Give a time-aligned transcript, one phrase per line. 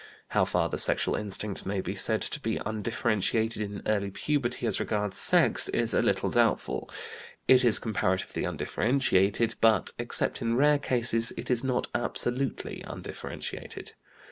[0.29, 4.79] How far the sexual instinct may be said to be undifferentiated in early puberty as
[4.79, 6.89] regards sex is a little doubtful.
[7.47, 13.91] It is comparatively undifferentiated, but except in rare cases it is not absolutely undifferentiated.